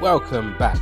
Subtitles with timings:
[0.00, 0.78] Welcome back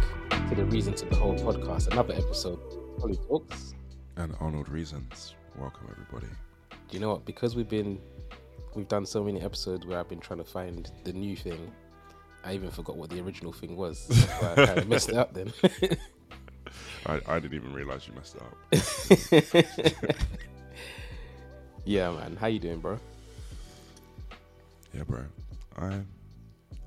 [0.49, 3.75] to the Reason to Behold podcast, another episode of Tolu Talks.
[4.15, 5.35] And Arnold Reasons.
[5.59, 6.33] Welcome, everybody.
[6.71, 7.25] Do you know what?
[7.25, 7.99] Because we've been,
[8.77, 11.73] we've done so many episodes where I've been trying to find the new thing.
[12.45, 14.09] I even forgot what the original thing was.
[14.41, 15.53] I kind of messed it up then.
[17.05, 18.43] I, I didn't even realize you messed it
[19.83, 20.15] up.
[21.85, 22.37] yeah, man.
[22.37, 23.01] How you doing, bro?
[24.95, 25.25] Yeah, bro.
[25.77, 26.07] I'm,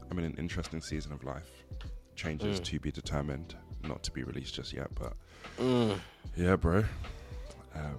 [0.10, 1.61] I'm in an interesting season of life.
[2.22, 2.64] Changes Mm.
[2.66, 4.94] to be determined, not to be released just yet.
[4.94, 5.14] But
[5.58, 6.00] Mm.
[6.38, 6.84] yeah, bro.
[7.74, 7.98] Um,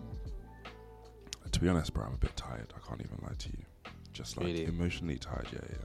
[1.51, 2.73] to be honest, bro, I'm a bit tired.
[2.77, 3.65] I can't even lie to you.
[4.13, 4.65] Just like Really?
[4.65, 5.49] emotionally tired.
[5.53, 5.85] Yeah, yeah.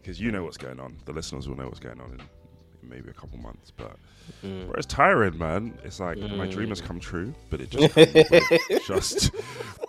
[0.00, 0.96] Because you know what's going on.
[1.04, 3.70] The listeners will know what's going on in, in maybe a couple months.
[3.76, 3.96] But
[4.42, 4.66] Mm.
[4.66, 5.78] bro, it's tiring, man.
[5.84, 6.86] It's like my dream has Mm.
[6.86, 9.32] come true, but it just comes with just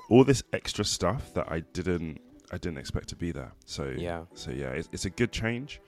[0.10, 2.20] all this extra stuff that I didn't
[2.52, 3.54] I didn't expect to be there.
[3.66, 4.26] So Yeah.
[4.34, 5.80] so yeah, it's, it's a good change.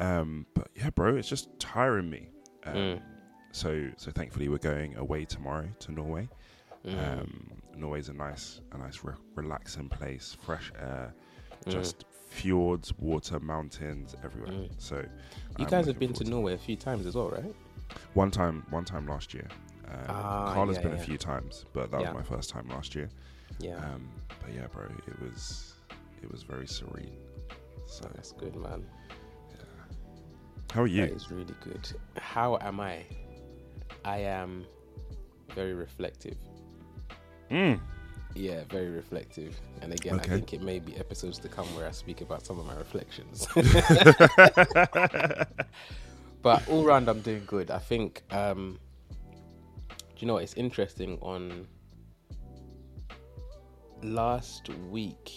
[0.00, 2.28] Um, but yeah, bro, it's just tiring me.
[2.64, 3.02] Um, Mm.
[3.52, 6.28] So so thankfully we're going away tomorrow to Norway.
[6.84, 7.20] Mm.
[7.20, 11.14] Um, Norway's a nice a nice re- relaxing place, fresh air,
[11.64, 11.72] Mm.
[11.72, 14.52] just fjords, water, mountains everywhere.
[14.52, 14.70] Mm.
[14.78, 17.54] So You I'm guys have been to Norway a few times as well, right?
[18.14, 19.48] one time one time last year.
[19.86, 20.98] Um, Ah, Carla's yeah, been yeah.
[21.02, 22.12] a few times, but that Yeah.
[22.12, 23.08] was my first time last year.
[23.58, 23.76] Yeah.
[23.78, 24.06] Um,
[24.42, 25.74] but yeah, bro, it was
[26.22, 27.16] it was very serene.
[27.86, 28.84] So That's good, man.
[30.72, 31.02] How are you?
[31.02, 31.90] That is really good.
[32.16, 33.04] How am I?
[34.04, 34.66] I am
[35.54, 36.36] very reflective.
[37.50, 37.80] Mm.
[38.34, 39.58] Yeah, very reflective.
[39.82, 40.32] And again, Okay.
[40.32, 42.76] I think it may be episodes to come where I speak about some of my
[42.76, 43.46] reflections.
[46.42, 47.70] but all round, I'm doing good.
[47.70, 48.78] I think, um,
[49.88, 50.42] do you know what?
[50.42, 51.18] It's interesting.
[51.22, 51.66] On
[54.02, 55.32] last week,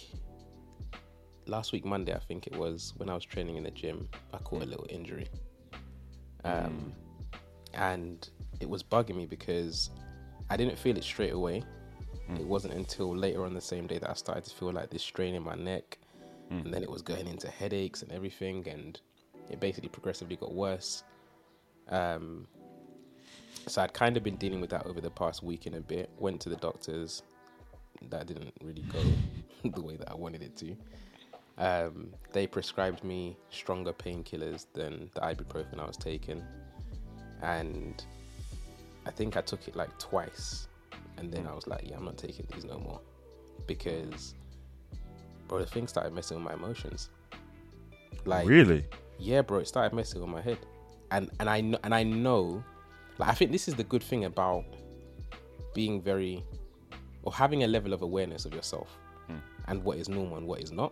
[1.47, 4.37] last week, Monday, I think it was, when I was training in the gym, I
[4.39, 5.27] caught a little injury.
[6.43, 6.93] Um,
[7.73, 8.29] and
[8.59, 9.89] it was bugging me because
[10.49, 11.63] I didn't feel it straight away.
[12.39, 15.03] It wasn't until later on the same day that I started to feel like this
[15.03, 15.97] strain in my neck,
[16.49, 18.99] and then it was going into headaches and everything, and
[19.49, 21.03] it basically progressively got worse.
[21.89, 22.47] Um,
[23.67, 26.09] so I'd kind of been dealing with that over the past week and a bit.
[26.17, 27.23] Went to the doctors.
[28.09, 29.01] That didn't really go
[29.69, 30.75] the way that I wanted it to.
[31.61, 36.43] Um, they prescribed me stronger painkillers than the ibuprofen I was taking,
[37.43, 38.03] and
[39.05, 40.67] I think I took it like twice,
[41.17, 42.99] and then I was like, "Yeah, I'm not taking these no more,"
[43.67, 44.33] because,
[45.47, 47.11] bro, the thing started messing with my emotions.
[48.25, 48.83] Like, really?
[49.19, 50.57] yeah, bro, it started messing with my head,
[51.11, 52.63] and and I know, and I know,
[53.19, 54.65] like I think this is the good thing about
[55.75, 56.43] being very,
[57.21, 58.97] or having a level of awareness of yourself,
[59.67, 60.91] and what is normal and what is not,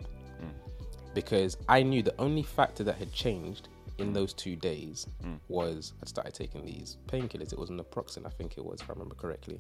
[1.20, 5.34] because I knew the only factor that had changed in those two days hmm.
[5.50, 7.52] was I started taking these painkillers.
[7.52, 9.60] It was naproxen, I think it was, if I remember correctly.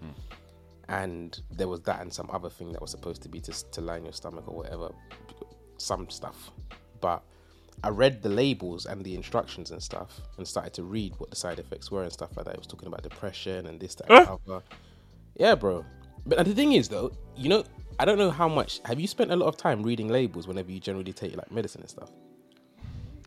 [0.00, 0.10] Hmm.
[0.88, 3.80] And there was that and some other thing that was supposed to be to, to
[3.80, 4.92] line your stomach or whatever,
[5.78, 6.52] some stuff.
[7.00, 7.24] But
[7.82, 11.36] I read the labels and the instructions and stuff and started to read what the
[11.36, 12.54] side effects were and stuff like that.
[12.54, 14.62] It was talking about depression and this, that, and the other.
[15.36, 15.84] Yeah, bro.
[16.26, 17.64] But the thing is, though, you know,
[17.98, 18.80] I don't know how much.
[18.84, 21.80] Have you spent a lot of time reading labels whenever you generally take like medicine
[21.82, 22.10] and stuff?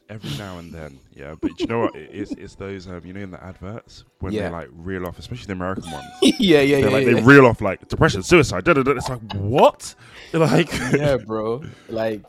[0.10, 1.34] Every now and then, yeah.
[1.40, 1.96] But you know what?
[1.96, 4.44] It's it's those um, you know in the adverts when Yeah.
[4.44, 6.06] they like reel off, especially the American ones.
[6.22, 8.64] yeah, yeah, They're like they reel off like depression, suicide.
[8.66, 8.92] Da, da, da.
[8.92, 9.96] It's like what?
[10.34, 11.64] Like yeah, bro.
[11.90, 12.24] Like,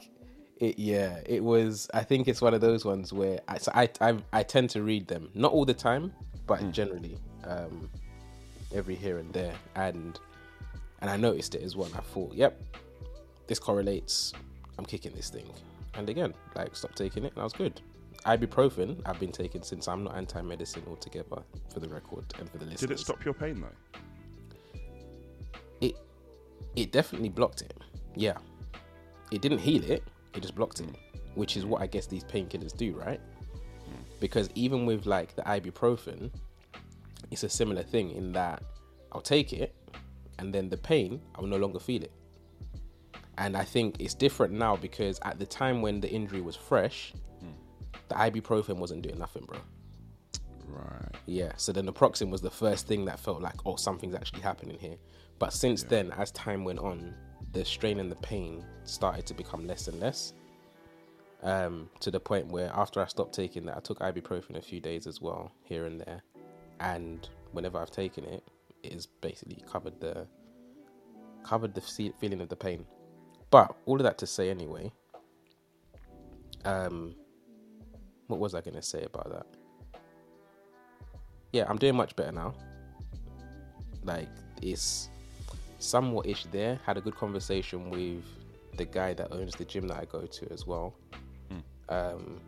[0.58, 0.78] it.
[0.78, 1.88] Yeah, it was.
[1.92, 4.82] I think it's one of those ones where I, so I, I, I tend to
[4.82, 6.12] read them, not all the time,
[6.46, 7.90] but generally, um,
[8.72, 10.20] every here and there, and
[11.04, 11.86] and I noticed it as well.
[11.88, 12.58] And I thought, yep,
[13.46, 14.32] this correlates.
[14.78, 15.44] I'm kicking this thing,
[15.98, 17.82] and again, like, stop taking it, and I was good.
[18.24, 22.64] Ibuprofen, I've been taking since I'm not anti-medicine altogether, for the record and for the
[22.64, 22.80] listeners.
[22.80, 24.78] did it stop your pain though?
[25.82, 25.94] it
[26.74, 27.74] it definitely blocked it.
[28.16, 28.38] Yeah.
[29.30, 30.02] It didn't heal it,
[30.34, 30.88] it just blocked it,
[31.34, 33.20] which is what I guess these painkillers do, right?
[34.20, 36.30] Because even with like the ibuprofen,
[37.30, 38.62] it's a similar thing in that
[39.12, 39.74] I'll take it
[40.38, 42.12] and then the pain, I will no longer feel it.
[43.38, 47.12] And I think it's different now because at the time when the injury was fresh,
[48.08, 49.58] the ibuprofen wasn't doing nothing, bro.
[50.68, 51.14] Right.
[51.26, 54.40] Yeah, so then the naproxen was the first thing that felt like, oh, something's actually
[54.40, 54.96] happening here.
[55.38, 57.14] But since then, as time went on,
[57.52, 60.32] the strain and the pain started to become less and less.
[61.42, 64.80] Um, to the point where after I stopped taking that, I took ibuprofen a few
[64.80, 66.22] days as well, here and there.
[66.80, 68.42] And whenever I've taken it,
[68.92, 70.26] has basically covered the
[71.42, 72.84] covered the feeling of the pain.
[73.50, 74.92] But all of that to say, anyway.
[76.64, 77.14] Um,
[78.26, 79.46] what was I going to say about that?
[81.54, 82.52] yeah, I'm doing much better now.
[84.02, 84.28] Like
[84.60, 85.08] it's
[85.78, 86.80] somewhat ish there.
[86.84, 88.24] Had a good conversation with
[88.76, 90.96] the guy that owns the gym that I go to as well.
[91.88, 92.40] Um,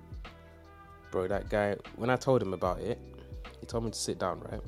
[1.12, 1.76] bro, that guy.
[1.94, 2.98] When I told him about it,
[3.60, 4.40] he told me to sit down.
[4.40, 4.60] Right.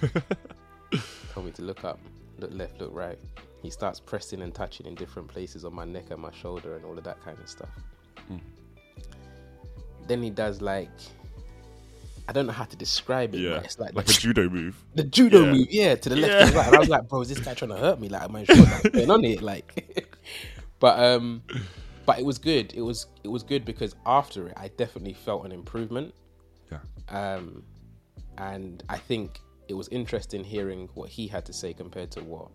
[1.34, 1.98] told me to look up,
[2.38, 3.18] look left, look right.
[3.62, 6.84] He starts pressing and touching in different places on my neck and my shoulder and
[6.84, 7.70] all of that kind of stuff.
[10.06, 10.90] Then he does like
[12.28, 14.48] I don't know how to describe it, Yeah, but it's like, like the, a judo
[14.50, 14.76] move.
[14.94, 15.52] the judo Yeah.
[15.52, 16.46] move, yeah, to the left Yeah.
[16.46, 16.66] and right.
[16.66, 18.08] And I was like, bro, is this guy trying to hurt me?
[18.10, 19.40] Like, am I sure what's going on here?
[19.40, 20.06] Like,
[20.78, 21.42] but um,
[22.04, 22.72] but it was good.
[22.74, 26.14] It was it was good because after it, I definitely felt an improvement.
[26.70, 27.62] Yeah, Um,
[28.36, 32.48] and I think it was interesting hearing what he had to say compared to what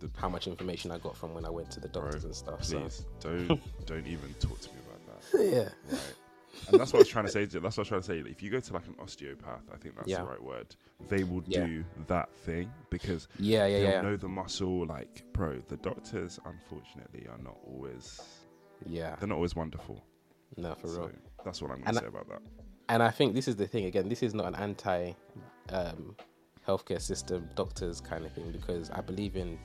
[0.00, 2.02] The- how much information I got from when I went to the bro.
[2.02, 2.60] doctors and stuff.
[2.60, 5.50] Please don't don't even talk to me about that.
[5.54, 6.14] Yeah, Right.
[6.68, 7.46] And that's what I was trying to say.
[7.46, 7.60] To you.
[7.60, 8.30] That's what I was trying to say.
[8.30, 10.18] If you go to like an osteopath, I think that's Yeah.
[10.22, 10.74] the right word.
[11.08, 11.64] They will Yeah.
[11.64, 14.84] do that thing because yeah, yeah, yeah, know the muscle.
[14.86, 18.20] Like, bro, the doctors unfortunately are not always.
[18.84, 19.14] yeah.
[19.16, 20.02] They're not always wonderful.
[20.56, 21.10] No, for real.
[21.44, 22.42] That's what I'm gonna I- say about that.
[22.88, 24.08] and I think this is the thing again.
[24.08, 25.12] This is not an anti
[25.68, 26.16] um,
[26.66, 29.58] healthcare system, doctors kind of thing, because I believe in,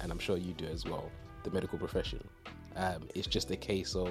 [0.00, 1.10] and I'm sure you do as well,
[1.44, 2.26] the medical profession.
[2.76, 4.10] Um, it's just a case of.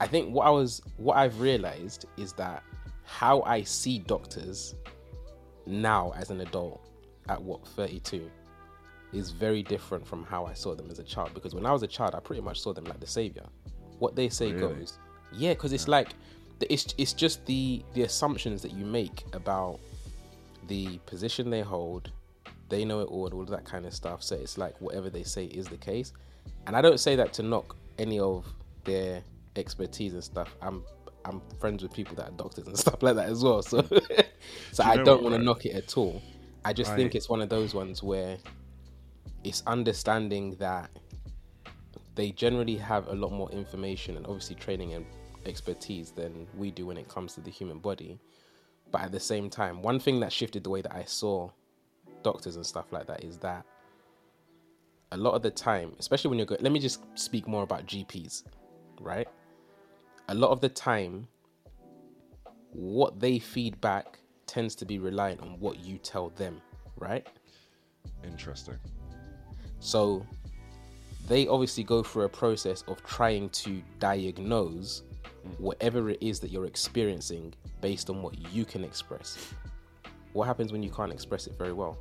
[0.00, 2.62] I think what I was, what I've realized is that
[3.04, 4.74] how I see doctors
[5.66, 6.80] now as an adult
[7.28, 8.30] at what 32
[9.12, 11.34] is very different from how I saw them as a child.
[11.34, 13.44] Because when I was a child, I pretty much saw them like the savior.
[13.98, 14.74] What they say Really?
[14.74, 14.98] goes.
[15.32, 16.08] Yeah, because it's like
[16.60, 19.80] it's it's just the the assumptions that you make about
[20.66, 22.10] the position they hold.
[22.68, 24.22] They know it all, and all of that kind of stuff.
[24.22, 26.12] So it's like whatever they say is the case.
[26.66, 28.46] And I don't say that to knock any of
[28.84, 29.22] their
[29.56, 30.54] expertise and stuff.
[30.60, 30.84] I'm
[31.24, 33.62] I'm friends with people that are doctors and stuff like that as well.
[33.62, 33.82] So
[34.72, 36.22] so you I don't want to knock it at all.
[36.64, 38.36] I just think it's one of those ones where
[39.44, 40.90] it's understanding that
[42.14, 45.06] they generally have a lot more information and obviously training and
[45.46, 48.18] expertise than we do when it comes to the human body.
[48.90, 51.50] But at the same time, one thing that shifted the way that I saw
[52.22, 53.64] doctors and stuff like that is that
[55.12, 57.86] a lot of the time, especially when you're going, let me just speak more about
[57.86, 58.44] GPs,
[59.00, 59.28] right?
[60.28, 61.26] A lot of the time,
[62.72, 66.60] what they feed back tends to be reliant on what you tell them,
[66.96, 67.26] right?
[68.24, 68.78] Interesting.
[69.80, 70.26] So
[71.26, 75.02] they obviously go through a process of trying to diagnose
[75.58, 79.52] whatever it is that you're experiencing based on what you can express.
[80.32, 81.98] What happens when you can't express it very well?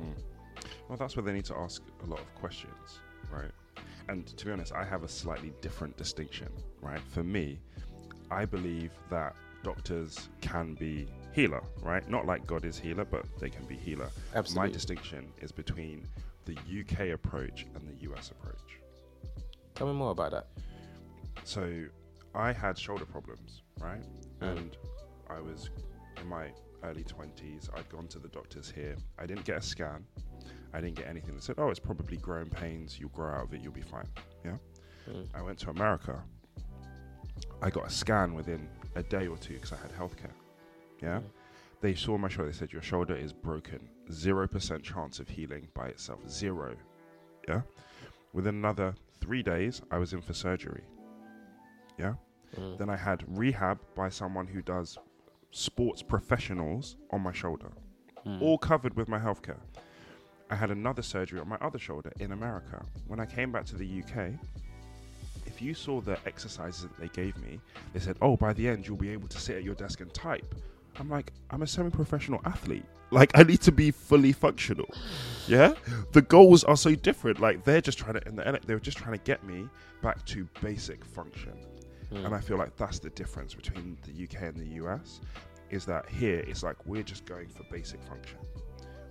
[0.00, 0.14] Mm.
[0.88, 3.00] Well, that's where they need to ask a lot of questions,
[3.30, 3.50] right?
[4.08, 6.48] And to be honest, I have a slightly different distinction,
[6.80, 7.00] right?
[7.10, 7.60] For me,
[8.30, 12.08] I believe that doctors can be healer, right?
[12.08, 14.08] Not like God is healer, but they can be healer.
[14.34, 14.68] Absolutely.
[14.68, 16.06] My distinction is between
[16.44, 18.80] the UK approach and the US approach.
[19.74, 20.46] Tell me more about that.
[21.44, 21.84] So
[22.34, 24.02] I had shoulder problems, right?
[24.40, 24.58] Mm.
[24.58, 24.76] And
[25.28, 25.70] I was
[26.20, 26.50] in my
[26.82, 27.68] early 20s.
[27.76, 28.96] I'd gone to the doctors here.
[29.18, 30.04] I didn't get a scan.
[30.72, 31.34] I didn't get anything.
[31.34, 32.98] They said, oh, it's probably growing pains.
[32.98, 33.60] You'll grow out of it.
[33.60, 34.06] You'll be fine.
[34.44, 34.56] Yeah.
[35.08, 35.26] Mm.
[35.34, 36.22] I went to America.
[37.62, 40.32] I got a scan within a day or two because I had healthcare.
[41.02, 41.18] Yeah.
[41.18, 41.24] Mm.
[41.80, 42.50] They saw my shoulder.
[42.52, 43.88] They said, your shoulder is broken.
[44.10, 46.20] 0% chance of healing by itself.
[46.28, 46.76] Zero.
[47.48, 47.62] Yeah.
[48.32, 50.82] Within another three days, I was in for surgery.
[51.98, 52.14] Yeah.
[52.56, 52.78] Mm.
[52.78, 54.98] Then I had rehab by someone who does
[55.50, 57.70] sports professionals on my shoulder,
[58.26, 58.42] Mm.
[58.42, 59.60] all covered with my healthcare.
[60.50, 62.84] I had another surgery on my other shoulder in America.
[63.06, 64.38] When I came back to the UK,
[65.46, 67.60] if you saw the exercises that they gave me,
[67.92, 70.12] they said, "Oh, by the end you'll be able to sit at your desk and
[70.12, 70.54] type."
[70.98, 72.84] I'm like, I'm a semi-professional athlete.
[73.12, 74.88] Like, I need to be fully functional.
[75.48, 75.74] Yeah,
[76.12, 77.40] the goals are so different.
[77.40, 79.66] Like, they're just trying to, and the, end they were just trying to get me
[80.00, 81.54] back to basic function.
[82.12, 82.26] Mm.
[82.26, 85.20] And I feel like that's the difference between the UK and the US
[85.70, 88.38] is that here it's like we're just going for basic function.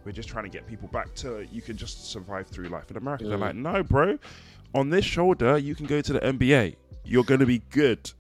[0.04, 2.90] We're just trying to get people back to you can just survive through life.
[2.92, 3.42] In America, they're Mm.
[3.42, 4.18] like, no, bro,
[4.76, 6.76] on this shoulder, you can go to the NBA.
[7.06, 8.12] You're going to be good.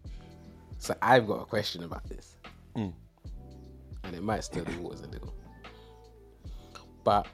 [0.77, 2.38] So I've got a question about this,
[2.75, 2.93] Mm.
[4.03, 5.33] and it might stir the waters a little.
[7.03, 7.27] But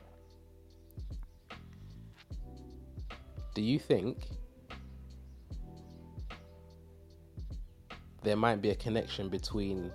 [3.53, 4.17] do you think
[8.25, 9.91] there might be a connection between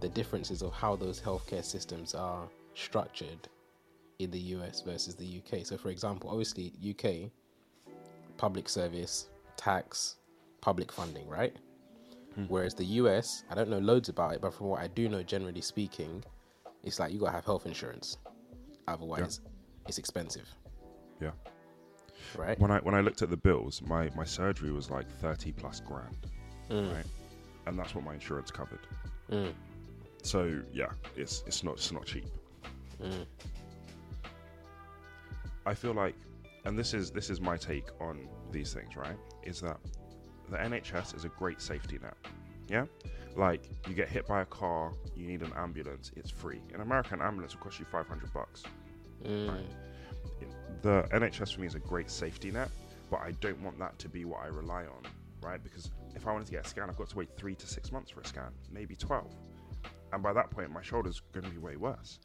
[0.00, 3.48] the differences of how those healthcare systems are structured
[4.18, 5.64] in the US versus the UK?
[5.66, 7.30] So, for example, obviously UK
[8.36, 10.16] public service, tax,
[10.60, 11.54] public funding, right?
[12.48, 15.22] Whereas the US, I don't know loads about it, but from what I do know,
[15.22, 16.22] generally speaking,
[16.84, 18.16] it's like you gotta have health insurance.
[18.88, 19.40] Otherwise,
[19.86, 20.48] it's expensive,
[21.20, 21.32] Yeah.
[22.38, 22.58] right?
[22.58, 25.80] When I when I looked at the bills, my my surgery was like thirty plus
[25.80, 26.16] grand,
[26.70, 26.94] Mm.
[26.94, 27.04] right?
[27.66, 28.86] And that's what my insurance covered.
[29.30, 29.52] Mm.
[30.22, 32.26] So yeah, it's it's not it's not cheap.
[33.02, 33.24] Mm.
[35.66, 36.14] I feel like,
[36.64, 39.16] and this is this is my take on these things, right?
[39.44, 39.78] Is that
[40.50, 42.16] the NHS is a great safety net.
[42.68, 42.86] Yeah,
[43.36, 46.60] like you get hit by a car, you need an ambulance, it's free.
[46.74, 48.62] In America, an ambulance will cost you five hundred bucks.
[49.24, 49.62] Mm.
[50.82, 52.70] The NHS for me is a great safety net,
[53.10, 55.02] but I don't want that to be what I rely on,
[55.42, 55.62] right?
[55.62, 57.92] Because if I wanted to get a scan, I've got to wait three to six
[57.92, 59.34] months for a scan, maybe twelve,
[60.12, 62.18] and by that point, my shoulder's going to be way worse.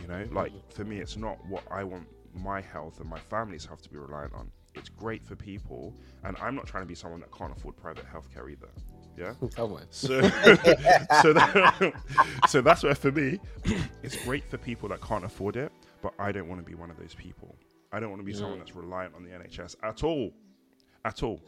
[0.00, 3.64] You know, like for me, it's not what I want my health and my family's
[3.64, 4.50] health to be reliant on.
[4.74, 5.94] It's great for people,
[6.24, 8.68] and I'm not trying to be someone that can't afford private healthcare either.
[9.16, 9.34] Yeah.
[9.54, 9.82] Come on.
[9.90, 10.20] So,
[11.22, 11.92] so, that,
[12.48, 13.38] so that's where for me,
[14.02, 16.90] it's great for people that can't afford it, but I don't want to be one
[16.90, 17.54] of those people.
[17.92, 20.32] I don't want to be someone that's reliant on the NHS at all,
[21.04, 21.42] at all,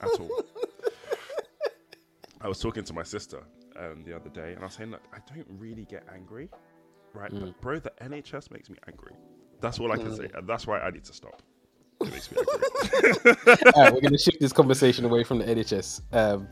[0.00, 0.30] at all.
[2.40, 3.42] I was talking to my sister
[3.78, 6.48] um, the other day, and I was saying, look, I don't really get angry,
[7.14, 7.30] right?
[7.32, 9.12] But bro, the NHS makes me angry.
[9.60, 11.42] That's all I can say, and that's why I need to stop.
[12.00, 12.38] It makes me
[13.04, 13.72] angry.
[13.74, 16.02] All right, we're going to shift this conversation away from the NHS.
[16.12, 16.46] Um,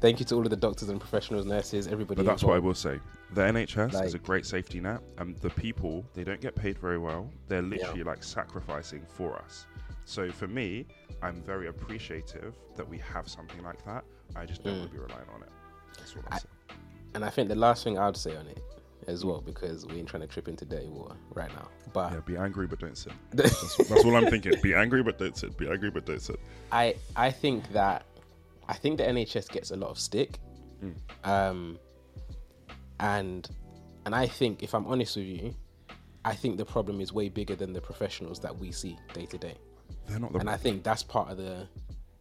[0.00, 2.16] thank you to all of the doctors and professionals, nurses, everybody.
[2.22, 2.98] But that's what I will say.
[3.34, 6.98] The NHS is a great safety net, and the people they don't get paid very
[6.98, 7.30] well.
[7.48, 9.66] They're literally like sacrificing for us.
[10.06, 10.86] So for me,
[11.20, 14.04] I'm very appreciative that we have something like that.
[14.38, 15.48] I just don't want to be relying on it.
[15.98, 16.34] That's what I'm Mm.
[16.34, 16.80] I- saying.
[17.14, 18.62] And I think the last thing I'd say on it
[19.06, 21.68] as well, because we ain't trying to trip into dirty water right now.
[21.92, 23.12] But Yeah, be angry but don't sin.
[23.32, 24.52] That's, that's all I'm thinking.
[24.62, 25.54] Be angry but don't sin.
[25.56, 26.36] Be angry but don't sin.
[26.72, 28.04] I I think that
[28.68, 30.38] I think the NHS gets a lot of stick,
[31.24, 31.78] um,
[33.00, 33.48] and
[34.04, 35.54] and I think if I'm honest with you,
[36.24, 39.38] I think the problem is way bigger than the professionals that we see day to
[39.38, 39.54] day,
[40.08, 40.38] They're not the.
[40.40, 41.68] and I think that's part of the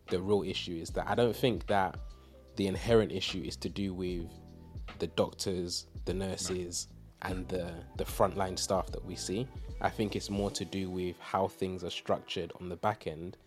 [0.08, 1.98] the real issue is that I don't think that
[2.56, 4.28] the inherent issue is to do with
[5.00, 6.88] the doctors, the nurses,
[7.22, 9.48] and the the frontline staff that we see.
[9.82, 13.38] I think it's more to do with how things are structured on the back end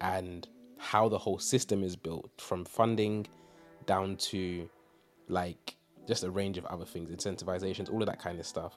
[0.00, 3.26] and how the whole system is built from funding
[3.86, 4.68] down to
[5.28, 5.76] like
[6.08, 8.76] just a range of other things, incentivizations, all of that kind of stuff.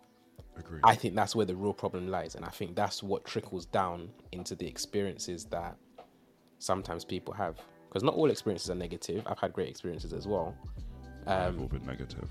[0.58, 0.82] Agreed.
[0.84, 4.10] I think that's where the real problem lies, and I think that's what trickles down
[4.32, 5.76] into the experiences that
[6.60, 7.60] sometimes people have.
[7.90, 9.24] Because not all experiences are negative.
[9.26, 10.56] I've had great experiences as well.
[11.26, 12.30] I've um, all been negative.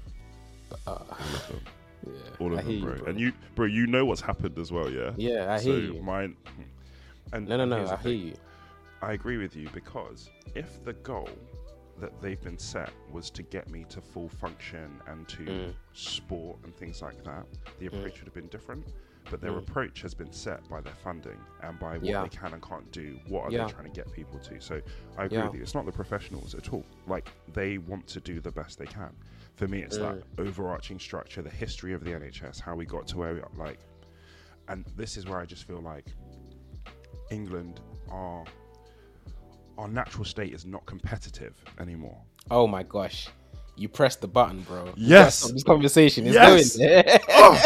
[0.87, 1.61] Uh, all of them.
[2.07, 2.97] Yeah, All of them, you, bro.
[2.97, 3.07] bro.
[3.07, 5.13] And you, bro, you know what's happened as well, yeah.
[5.17, 6.03] Yeah, I so hear you.
[6.03, 6.37] mine.
[6.55, 6.63] Hmm.
[7.33, 7.77] And No, no, no.
[7.77, 8.21] I hear thing.
[8.27, 8.35] you.
[9.01, 11.31] I agree with you because if the goal
[12.01, 15.75] that they've been set was to get me to full function and to Mm.
[15.95, 17.47] sport and things like that,
[17.79, 17.97] the mm.
[17.99, 18.85] approach would have been different.
[19.31, 22.07] But their approach has been set by their funding and by what Mm.
[22.09, 22.23] Yeah.
[22.23, 23.19] they can and can't do.
[23.29, 23.67] What are Yeah.
[23.67, 24.61] they trying to get people to?
[24.61, 24.81] So
[25.17, 25.45] I agree Yeah.
[25.47, 25.63] with you.
[25.63, 26.85] It's not the professionals at all.
[27.07, 29.15] Like they want to do the best they can.
[29.57, 30.21] For me, it's Mm.
[30.21, 33.51] that overarching structure, the history of the NHS, how we got to where we are.
[33.57, 33.79] Like,
[34.69, 36.07] and this is where I just feel like
[37.31, 38.45] England are
[39.77, 42.21] our natural state is not competitive anymore.
[42.51, 43.29] Oh my gosh,
[43.77, 44.93] you pressed the button, bro.
[44.97, 45.51] Yes.
[45.51, 46.77] This conversation is Yes.
[46.77, 47.19] going.
[47.31, 47.61] Oh,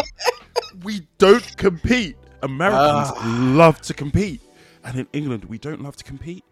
[0.82, 2.16] we don't compete.
[2.42, 3.52] Americans Ah.
[3.56, 4.40] love to compete,
[4.84, 6.44] and in England we don't love to compete.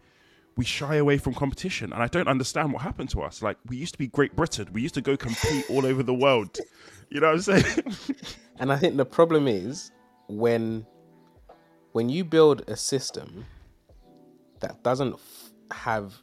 [0.57, 3.41] We shy away from competition, and I don't understand what happened to us.
[3.41, 4.67] Like we used to be Great Britain.
[4.73, 6.57] We used to go compete all over the world.
[7.09, 7.95] You know what I'm saying?
[8.59, 9.91] And I think the problem is
[10.27, 10.83] when
[11.91, 13.45] when you build a system
[14.61, 16.15] that doesn't f- have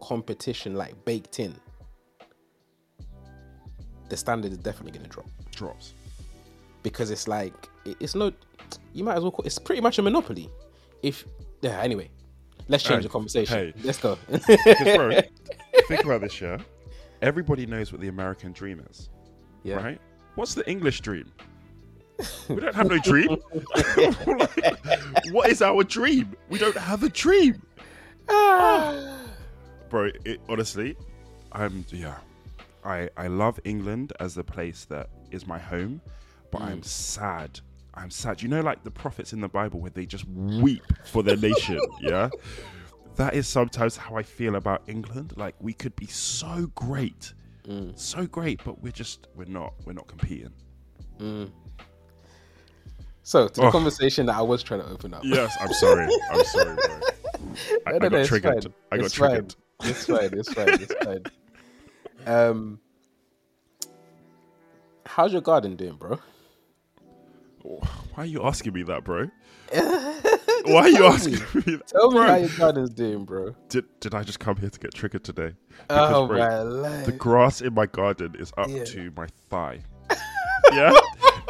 [0.00, 1.54] competition like baked in,
[4.08, 5.92] the standard is definitely going to drop Drops.
[6.82, 8.32] Because it's like it's no.
[8.92, 10.50] You might as well call it's pretty much a monopoly.
[11.02, 11.24] If
[11.62, 12.10] yeah, anyway,
[12.68, 13.56] let's change Hey, the conversation.
[13.56, 13.72] hey.
[13.82, 15.20] Let's go bro,
[15.88, 16.58] think about this, yeah.
[17.22, 19.08] Everybody knows what the American dream is.
[19.64, 19.76] yeah.
[19.76, 20.00] right?
[20.34, 21.32] What's the English dream?
[22.48, 23.36] We don't have no dream.
[24.26, 26.36] Like, what is our dream?
[26.48, 27.62] We don't have a dream,
[28.28, 29.18] ah.
[29.88, 30.10] bro.
[30.24, 30.96] It, honestly,
[31.52, 32.16] I'm yeah.
[32.84, 36.00] I I love England as the place that is my home,
[36.50, 36.84] but I'm mm.
[36.84, 37.60] sad.
[37.94, 38.42] I'm sad.
[38.42, 41.80] You know, like the prophets in the Bible, where they just weep for their nation.
[42.00, 42.28] yeah,
[43.16, 45.34] that is sometimes how I feel about England.
[45.36, 47.32] Like we could be so great,
[47.66, 47.98] mm.
[47.98, 49.74] so great, but we're just we're not.
[49.84, 50.52] We're not competing.
[51.18, 51.50] Mm.
[53.22, 53.70] So to the Oh.
[53.72, 55.22] conversation that I was trying to open up.
[55.24, 56.08] Yes, I'm sorry.
[56.30, 57.00] I'm sorry, bro.
[57.86, 58.62] I, No, no, I got it's triggered.
[58.64, 58.72] fine.
[58.92, 59.28] I got It's fine.
[59.30, 59.54] triggered.
[59.82, 60.30] It's fine.
[60.32, 60.68] It's fine.
[60.68, 61.22] It's fine.
[62.26, 62.80] Um,
[65.04, 66.18] how's your garden doing, bro?
[67.62, 69.28] Why are you asking me that, bro?
[69.72, 71.86] Why are you asking me that?
[71.88, 73.54] Tell me Bro, how your garden's doing, bro.
[73.68, 75.52] did, did I just come here to get triggered today?
[75.90, 76.38] Oh bro,
[76.82, 78.84] my The grass in my garden is up Yeah.
[78.84, 79.80] to my thigh.
[80.72, 80.92] yeah?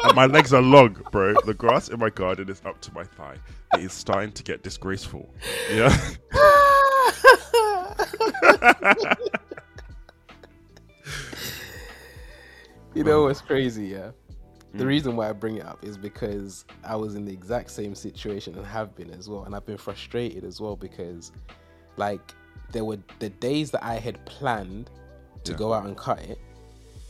[0.03, 1.33] And my legs are long, bro.
[1.45, 3.35] The grass in my garden is up to my thigh.
[3.73, 5.33] It is starting to get disgraceful.
[5.71, 5.95] Yeah?
[12.95, 14.11] you know what's crazy, yeah?
[14.73, 14.87] The Mm.
[14.87, 18.55] reason why I bring it up is because I was in the exact same situation
[18.55, 19.43] and have been as well.
[19.45, 21.31] And I've been frustrated as well because,
[21.97, 22.35] like,
[22.71, 24.91] there were the days that I had planned
[25.45, 25.57] to Yeah.
[25.57, 26.37] go out and cut it,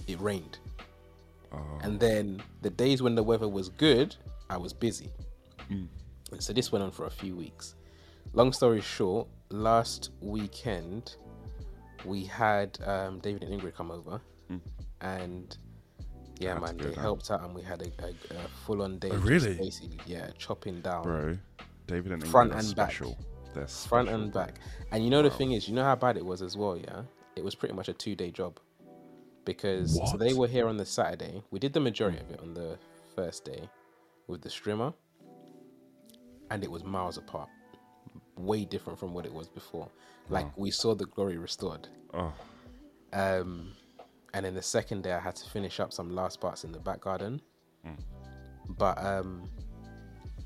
[0.07, 0.57] it rained.
[1.51, 4.15] Oh, And then the days when the weather was good,
[4.49, 5.11] I was busy.
[5.69, 5.87] Mm.
[6.31, 7.75] And so this went on for a few weeks.
[8.33, 11.15] Long story short, last weekend
[12.05, 14.61] we had um, David and Ingrid come over, Mm.
[15.01, 15.57] and
[16.39, 17.01] yeah, man, they huh?
[17.01, 19.09] helped out, and we had a, a, a full-on day.
[19.11, 19.55] Oh, really?
[19.55, 21.37] Basically, yeah, chopping down bro.
[21.87, 22.91] David and Front are and back.
[22.91, 23.17] special.
[23.53, 23.89] They're special.
[23.89, 24.55] front and back.
[24.91, 27.01] And you know the thing is, you know how bad it was as well, yeah?
[27.35, 28.59] It was pretty much a two day job.
[29.45, 31.41] Because so they were here on the Saturday.
[31.49, 32.77] We did the majority of it on the
[33.15, 33.67] first day
[34.27, 34.93] with the strimmer.
[36.51, 37.49] And it was miles apart.
[38.37, 39.87] Way different from what it was before.
[40.29, 40.53] Like Wow.
[40.57, 41.87] we saw the glory restored.
[42.13, 42.31] Oh,
[43.13, 43.71] Um
[44.33, 46.79] and then the second day I had to finish up some last parts in the
[46.79, 47.41] back garden.
[47.85, 47.97] Mm.
[48.77, 49.49] But um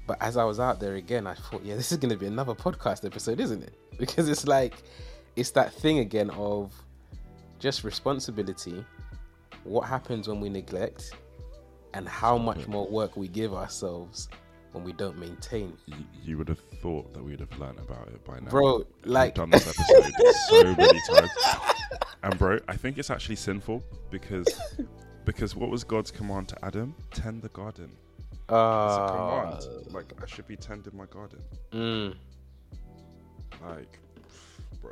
[0.06, 2.54] but as I was out there again, I thought, yeah, this is gonna be another
[2.54, 3.74] podcast episode, isn't it?
[3.98, 4.74] Because it's like
[5.36, 6.74] it's that thing again of
[7.60, 8.84] just responsibility,
[9.64, 11.12] what happens when we neglect,
[11.94, 14.30] and how much more work we give ourselves
[14.74, 15.78] when we don't maintain.
[15.88, 18.50] y- you would have thought that we'd have learned about it by now.
[18.50, 20.14] Bro, We've like done this episode
[20.50, 21.32] so many times.
[22.24, 24.48] And bro, I think it's actually sinful because
[25.26, 26.96] because what was God's command to Adam?
[27.12, 27.92] Tend the garden.
[28.32, 29.12] It's a uh,
[29.62, 29.94] command.
[29.94, 31.40] Like I should be tending my garden.
[31.72, 32.16] mm,
[33.66, 34.00] Like,
[34.82, 34.92] bro,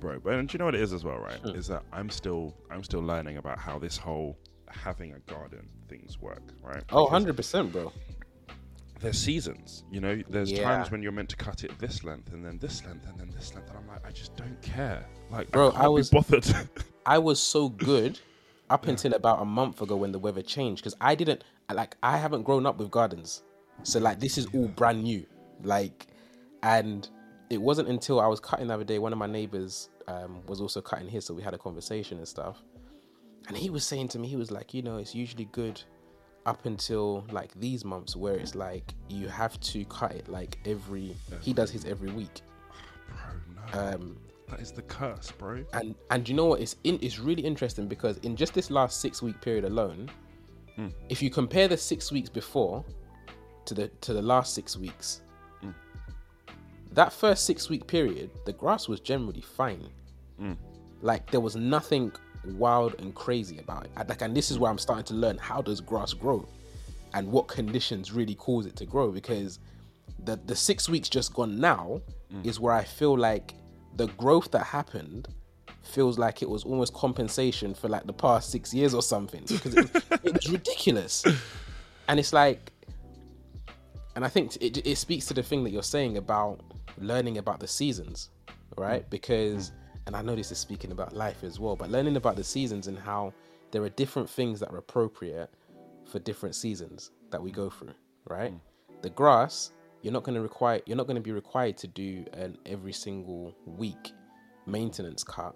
[0.00, 0.18] bro.
[0.18, 1.38] But and do you know what it is as well, right?
[1.38, 1.50] Hmm.
[1.50, 4.36] Is that I'm still I'm still learning about how this whole
[4.68, 6.82] having a garden things work, right?
[6.92, 7.92] oh, 100%, bro.
[9.00, 10.22] There's seasons, you know.
[10.28, 10.62] There's Yeah.
[10.64, 13.30] times when you're meant to cut it this length, and then this length, and then
[13.34, 15.06] this length, and I'm like, I just don't care.
[15.30, 16.46] Like, Bro, I, I was- bothered.
[17.06, 18.18] I was so good
[18.68, 22.16] up until about a month ago when the weather changed because I didn't like I
[22.18, 23.42] haven't grown up with gardens,
[23.84, 25.24] so like this is all brand new.
[25.62, 26.08] Like,
[26.62, 27.08] and
[27.48, 28.98] it wasn't until I was cutting the other day.
[28.98, 32.28] One of my neighbors um, was also cutting his, so we had a conversation and
[32.28, 32.62] stuff.
[33.48, 35.82] And he was saying to me, he was like, you know, it's usually good
[36.46, 41.14] up until like these months where it's like you have to cut it like every.
[41.40, 42.40] He does his every week.
[43.08, 44.16] bro, no, Um,
[44.48, 45.64] that is the curse, bro.
[45.74, 49.00] and and you know what it's in it's really interesting because in just this last
[49.00, 50.10] six week period alone
[50.76, 50.88] Hmm.
[51.08, 52.84] if you compare the six weeks before
[53.66, 55.20] to the to the last six weeks
[55.60, 55.70] Hmm.
[56.92, 59.88] that first six week period the grass was generally fine
[60.40, 60.56] Mm.
[61.02, 62.10] like there was nothing
[62.44, 63.90] wild and crazy about it.
[63.96, 66.48] And, Like, and this is where I'm starting to learn how does grass grow,
[67.14, 69.10] and what conditions really cause it to grow.
[69.10, 69.58] Because
[70.24, 72.00] the the six weeks just gone now
[72.32, 72.46] mm.
[72.46, 73.54] is where I feel like
[73.96, 75.28] the growth that happened
[75.82, 79.74] feels like it was almost compensation for like the past six years or something because
[79.74, 79.90] it,
[80.24, 81.24] it was ridiculous.
[82.08, 82.72] And it's like,
[84.16, 86.60] and I think it, it speaks to the thing that you're saying about
[86.98, 88.30] learning about the seasons,
[88.76, 89.04] right?
[89.04, 89.10] Mm.
[89.10, 89.72] Because,
[90.06, 92.86] and I know this is speaking about life as well, but learning about the seasons
[92.86, 93.32] and how
[93.70, 95.50] there are different things that are appropriate
[96.10, 97.94] for different seasons that we go through,
[98.28, 98.52] right?
[99.02, 99.70] The grass,
[100.02, 102.92] you're not going to require, you're not going to be required to do an every
[102.92, 104.12] single week
[104.66, 105.54] maintenance cut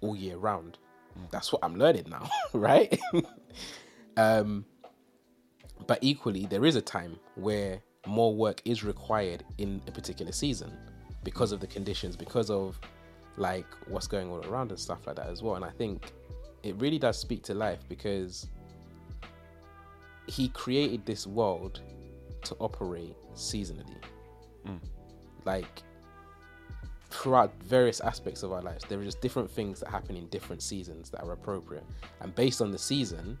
[0.00, 0.78] all year round.
[1.30, 2.98] That's what I'm learning now, right?
[4.16, 4.64] um,
[5.86, 10.72] but equally, there is a time where more work is required in a particular season
[11.24, 12.78] because of the conditions, because of
[13.36, 15.56] like what's going on around and stuff like that as well.
[15.56, 16.12] And I think
[16.62, 18.48] it really does speak to life because
[20.26, 21.80] he created this world
[22.44, 24.00] to operate seasonally.
[24.66, 24.80] Mm.
[25.44, 25.82] Like
[27.10, 30.62] throughout various aspects of our lives, there are just different things that happen in different
[30.62, 31.84] seasons that are appropriate.
[32.20, 33.38] And based on the season,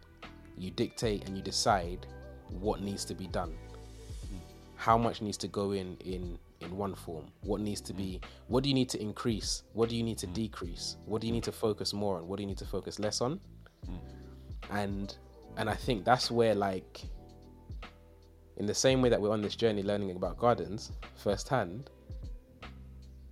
[0.56, 2.06] you dictate and you decide
[2.60, 3.54] what needs to be done.
[4.32, 4.38] Mm.
[4.76, 7.26] How much needs to go in in in one form?
[7.42, 9.62] What needs to be what do you need to increase?
[9.72, 10.34] What do you need to mm.
[10.34, 10.96] decrease?
[11.04, 12.28] What do you need to focus more on?
[12.28, 13.40] What do you need to focus less on?
[13.88, 13.98] Mm.
[14.70, 15.16] And
[15.56, 17.02] and I think that's where like
[18.56, 21.90] in the same way that we're on this journey learning about gardens firsthand,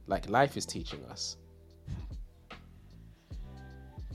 [0.06, 1.37] like life is teaching us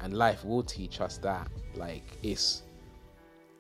[0.01, 2.63] and life will teach us that like it's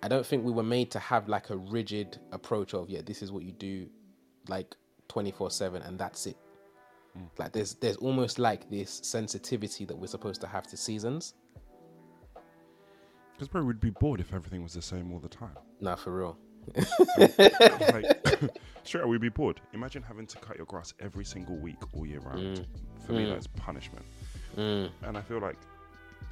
[0.03, 3.21] i don't think we were made to have like a rigid approach of yeah this
[3.21, 3.87] is what you do
[4.47, 4.75] like
[5.09, 6.37] 24 7 and that's it
[7.37, 11.33] like there's there's almost like this sensitivity that we're supposed to have to seasons
[13.33, 15.57] Because bro, we'd be bored if everything was the same all the time.
[15.81, 16.37] nah for real
[17.17, 18.27] like,
[18.83, 19.59] straight away, we'd be bored.
[19.73, 22.67] Imagine having to cut your grass every single week all year round.
[23.05, 24.05] For me, that's punishment.
[24.57, 25.55] Mm, And I feel like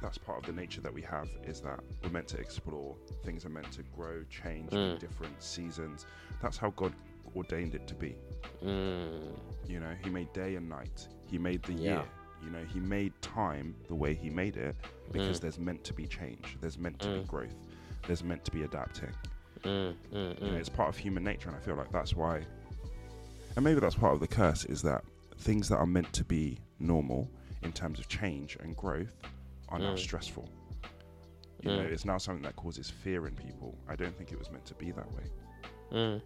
[0.00, 2.94] that's part of the nature that we have is that we're meant to explore.
[3.24, 4.98] Things are meant to grow, change in Mm.
[5.00, 6.06] different seasons.
[6.40, 6.92] That's how God
[7.38, 8.16] ordained it to be.
[8.64, 9.20] mm,
[9.66, 11.08] You know, He made day and night.
[11.30, 11.80] He made the Yeah.
[11.90, 12.04] year.
[12.42, 14.76] You know, He made time the way He made it
[15.12, 15.42] because Mm.
[15.42, 16.56] there's meant to be change.
[16.60, 17.26] There's meant to be Mm.
[17.26, 17.54] growth.
[18.06, 19.10] There's meant to be adapting.
[19.64, 20.60] mm, mm, You know, mm.
[20.60, 22.46] it's part of human nature, and I feel like that's why.
[23.56, 25.02] And maybe that's part of the curse is that
[25.38, 27.28] things that are meant to be normal
[27.62, 29.14] in terms of change and growth
[29.68, 30.48] are now stressful.
[31.62, 33.76] You know, it's now something that causes fear in people.
[33.88, 35.24] I don't think it was meant to be that way.
[35.92, 36.22] Mm.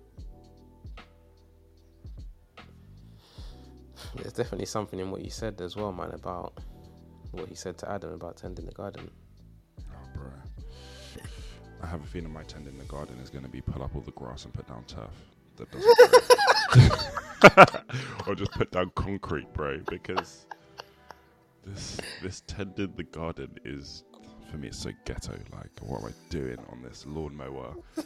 [4.22, 6.54] There's definitely something in what you said as well, man, about
[7.32, 9.10] what he said to Adam about tending the garden.
[9.80, 10.30] Oh, bro.
[11.82, 14.02] I have a feeling my tending the garden is going to be pull up all
[14.02, 15.10] the grass and put down turf.
[15.56, 15.92] That doesn't
[18.28, 20.46] or just put down concrete, bro, because
[21.66, 24.04] this this tending the garden is
[24.50, 25.32] for me it's so ghetto.
[25.52, 27.74] Like, what am I doing on this lawnmower?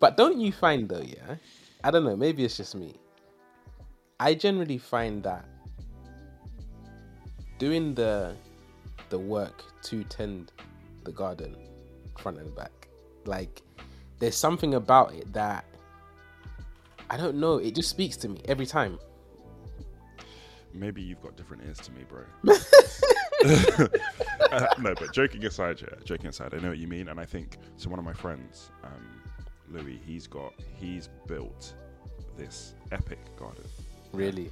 [0.00, 1.36] But don't you find though, yeah?
[1.82, 2.96] I don't know, maybe it's just me.
[4.20, 5.44] I generally find that
[7.58, 8.36] doing the
[9.10, 10.52] the work to tend
[11.04, 11.56] the garden
[12.18, 12.88] front and back,
[13.26, 13.62] like
[14.18, 15.64] there's something about it that
[17.10, 18.98] I don't know, it just speaks to me every time.
[20.72, 22.22] Maybe you've got different ears to me, bro.
[24.52, 27.24] Uh, no, but joking aside, yeah, joking aside, I know what you mean, and I
[27.24, 27.90] think so.
[27.90, 29.20] One of my friends, um,
[29.68, 31.74] Louis, he's got he's built
[32.36, 33.64] this epic garden.
[34.14, 34.50] Really.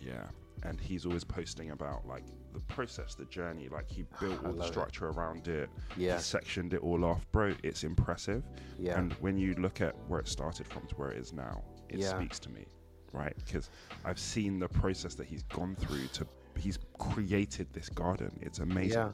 [0.00, 0.24] Yeah,
[0.62, 3.68] and he's always posting about like the process, the journey.
[3.68, 4.72] Like he built I all the love it.
[4.72, 5.68] structure around it.
[5.96, 6.16] Yeah.
[6.16, 7.54] He sectioned it all off, bro.
[7.62, 8.42] It's impressive.
[8.78, 8.98] Yeah.
[8.98, 12.00] And when you look at where it started from to where it is now, it
[12.00, 12.16] Yeah.
[12.16, 12.66] speaks to me,
[13.12, 13.34] right?
[13.44, 13.70] Because
[14.04, 16.26] I've seen the process that he's gone through to.
[16.58, 18.30] He's created this garden.
[18.40, 18.92] It's amazing.
[18.98, 19.12] Yeah.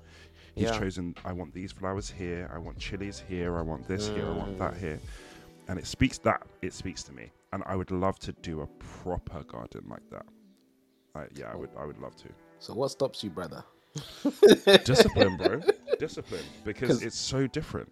[0.55, 0.79] He's Yeah.
[0.79, 1.15] chosen.
[1.25, 2.49] I want these flowers here.
[2.55, 3.57] I want chilies here.
[3.59, 4.27] I want this here.
[4.27, 4.79] I want that Mm.
[4.79, 5.01] here.
[5.73, 6.43] And it speaks that.
[6.61, 7.33] It speaks to me.
[7.55, 10.27] And I would love to do a proper garden like that.
[11.15, 11.71] I, yeah, I would.
[11.79, 12.29] I would love to.
[12.59, 13.65] So what stops you, brother?
[14.85, 15.63] Discipline, bro.
[15.99, 17.91] Discipline, because it's so different.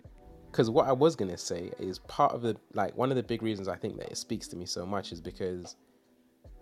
[0.50, 3.42] because what I was gonna say is part of the like one of the big
[3.42, 5.76] reasons I think that it speaks to me so much is because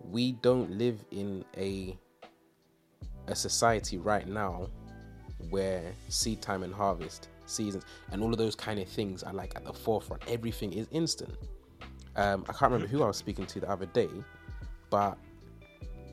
[0.04, 1.98] we don't live in a
[3.26, 4.68] a society right now
[5.50, 9.54] where seed time and harvest seasons and all of those kind of things are like
[9.56, 10.22] at the forefront.
[10.28, 11.34] Everything is instant.
[12.16, 14.08] Um, I can't remember who I was speaking to the other day,
[14.90, 15.16] but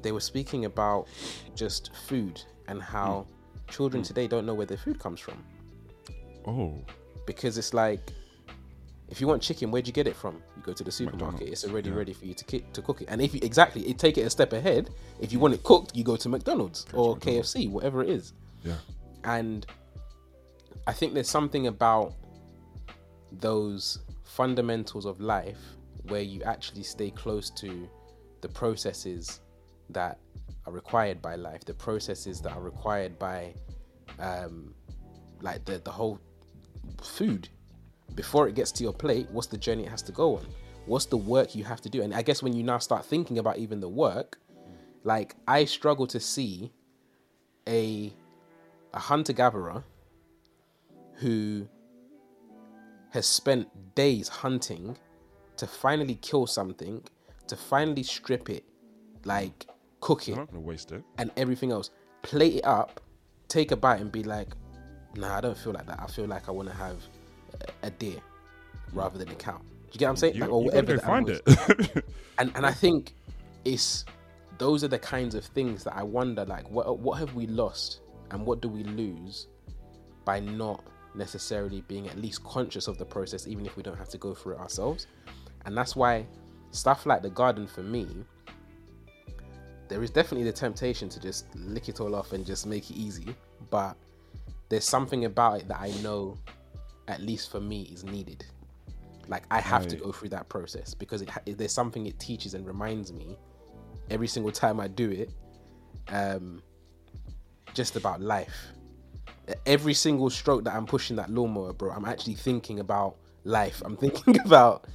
[0.01, 1.07] they were speaking about
[1.55, 3.25] just food and how
[3.67, 5.43] children today don't know where their food comes from
[6.47, 6.75] Oh,
[7.25, 8.11] because it's like
[9.09, 11.63] if you want chicken where'd you get it from you go to the supermarket McDonald's,
[11.63, 11.95] it's already yeah.
[11.95, 14.21] ready for you to, ki- to cook it and if you exactly it take it
[14.21, 17.53] a step ahead if you want it cooked you go to mcdonald's or McDonald's.
[17.55, 18.75] kfc whatever it is yeah.
[19.23, 19.65] and
[20.87, 22.13] i think there's something about
[23.31, 25.59] those fundamentals of life
[26.07, 27.87] where you actually stay close to
[28.41, 29.41] the processes
[29.89, 30.19] that
[30.65, 33.53] are required by life the processes that are required by
[34.19, 34.73] um
[35.41, 36.19] like the the whole
[37.01, 37.49] food.
[38.13, 40.45] Before it gets to your plate what's the journey it has to go on?
[40.85, 42.01] What's the work you have to do?
[42.01, 44.39] And i guess when you now start thinking about even the work
[45.03, 46.71] like i struggle to see
[47.67, 48.13] a
[48.93, 49.83] a hunter gatherer
[51.15, 51.67] who
[53.11, 54.97] has spent days hunting
[55.57, 57.01] to finally kill something
[57.47, 58.63] to finally strip it
[59.23, 59.67] like
[60.01, 60.37] cook it
[60.91, 61.03] it.
[61.17, 61.91] and everything else.
[62.21, 63.01] Plate it up
[63.47, 64.49] take a bite and be like
[65.15, 65.99] nah i don't feel like that.
[65.99, 66.97] I feel like i want to have
[67.83, 68.19] a, deer
[68.93, 69.57] rather than a cow.
[69.57, 70.35] Do you get what i'm saying?
[70.35, 71.41] You, like, or whatever find it.
[72.37, 73.13] and and I think
[73.63, 74.05] it's
[74.57, 78.01] those are the kinds of things that I wonder like what what have we lost
[78.31, 79.47] and what do we lose
[80.25, 80.83] by not
[81.17, 84.33] necessarily being at least conscious of the process even if we don't have to go
[84.33, 85.07] through it ourselves
[85.65, 86.25] and that's why
[86.71, 88.07] stuff like the garden for me
[89.87, 92.95] there is definitely the temptation to just lick it all off and just make it
[92.95, 93.35] easy
[93.69, 93.95] but
[94.69, 96.37] there's something about it that I know
[97.07, 98.43] at least for me is needed
[99.27, 102.65] like I have to go through that process because it there's something it teaches and
[102.65, 103.37] reminds me
[104.09, 105.29] every single time I do it.
[106.09, 106.61] Um,
[107.73, 108.55] just about life.
[109.65, 113.81] Every single stroke that I'm pushing that lawnmower, bro, I'm actually thinking about life.
[113.85, 114.85] I'm thinking about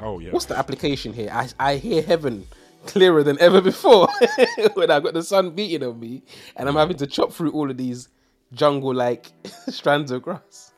[0.00, 0.32] Oh yeah.
[0.32, 1.30] what's the application here?
[1.32, 2.46] I, I hear heaven
[2.86, 4.08] clearer than ever before
[4.74, 6.22] when I've got the sun beating on me
[6.56, 8.08] and I'm having to chop through all of these
[8.52, 9.30] jungle like
[9.68, 10.72] strands of grass.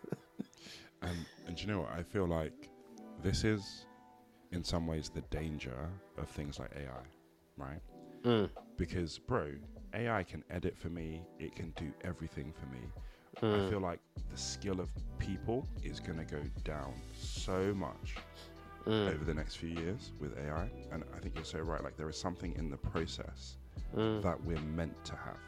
[1.03, 1.92] And and do you know what?
[1.92, 2.68] I feel like
[3.22, 3.87] this is,
[4.53, 7.05] in some ways, the danger of things like AI,
[7.57, 7.81] right?
[8.24, 8.48] Mm.
[8.77, 9.53] Because, bro,
[9.94, 11.22] AI can edit for me.
[11.38, 12.81] It can do everything for me.
[13.42, 13.66] Mm.
[13.66, 18.16] I feel like the skill of people is going to go down so much
[18.86, 19.14] Mm.
[19.14, 20.68] over the next few years with AI.
[20.92, 21.82] And I think you're so right.
[21.82, 23.56] Like there is something in the process
[23.96, 24.20] Mm.
[24.22, 25.38] that we're meant to have.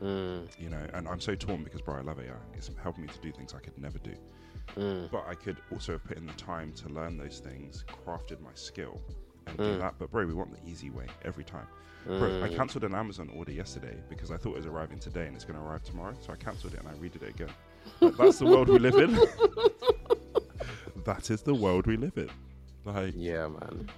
[0.00, 0.48] Mm.
[0.58, 2.32] You know, and I'm so torn because, bro, I love AI.
[2.54, 4.14] It's helping me to do things I could never do.
[4.76, 5.10] Mm.
[5.10, 8.54] But I could also have put in the time to learn those things, crafted my
[8.54, 9.00] skill,
[9.46, 9.78] and do Mm.
[9.80, 9.94] that.
[9.98, 11.66] But bro, we want the easy way every time.
[12.06, 15.34] Bro, I cancelled an Amazon order yesterday because I thought it was arriving today and
[15.34, 16.14] it's going to arrive tomorrow.
[16.24, 17.48] So I cancelled it and I redid it again.
[17.98, 19.12] But that's the world we live in.
[21.04, 22.30] that is the world we live in.
[22.84, 23.88] Like, Yeah, man.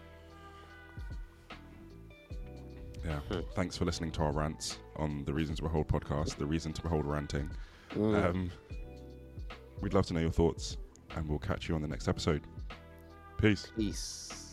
[3.04, 3.18] yeah.
[3.30, 3.40] Hmm.
[3.54, 6.82] Thanks for listening to our rants on the Reason to Behold podcast, the Reason to
[6.82, 7.50] Behold ranting.
[7.94, 8.24] Mm.
[8.24, 8.50] Um,
[9.82, 10.78] we'd love to know your thoughts,
[11.16, 12.42] and we'll catch you on the next episode.
[13.38, 13.70] Peace.
[13.76, 14.47] Peace.